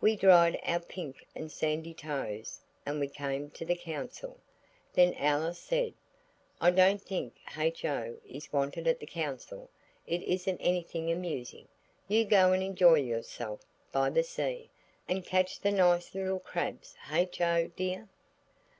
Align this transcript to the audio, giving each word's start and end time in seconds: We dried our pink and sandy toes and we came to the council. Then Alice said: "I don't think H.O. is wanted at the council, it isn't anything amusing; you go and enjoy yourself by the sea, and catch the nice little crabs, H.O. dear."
We 0.00 0.16
dried 0.16 0.58
our 0.64 0.80
pink 0.80 1.24
and 1.32 1.48
sandy 1.48 1.94
toes 1.94 2.60
and 2.84 2.98
we 2.98 3.06
came 3.06 3.50
to 3.50 3.64
the 3.64 3.76
council. 3.76 4.40
Then 4.94 5.14
Alice 5.14 5.60
said: 5.60 5.94
"I 6.60 6.72
don't 6.72 7.00
think 7.00 7.36
H.O. 7.56 8.16
is 8.26 8.52
wanted 8.52 8.88
at 8.88 8.98
the 8.98 9.06
council, 9.06 9.70
it 10.08 10.24
isn't 10.24 10.58
anything 10.58 11.12
amusing; 11.12 11.68
you 12.08 12.24
go 12.24 12.50
and 12.52 12.64
enjoy 12.64 12.96
yourself 12.98 13.60
by 13.92 14.10
the 14.10 14.24
sea, 14.24 14.70
and 15.08 15.24
catch 15.24 15.60
the 15.60 15.70
nice 15.70 16.16
little 16.16 16.40
crabs, 16.40 16.96
H.O. 17.08 17.68
dear." 17.76 18.08